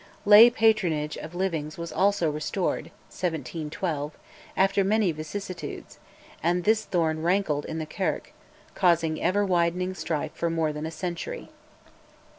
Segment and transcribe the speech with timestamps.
[0.25, 4.17] Lay patronage of livings was also restored (1712)
[4.57, 5.99] after many vicissitudes,
[6.41, 8.33] and this thorn rankled in the Kirk,
[8.73, 11.49] causing ever widening strife for more than a century.